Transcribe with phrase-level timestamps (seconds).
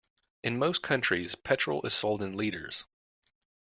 [0.43, 2.85] In most countries, petrol is sold in litres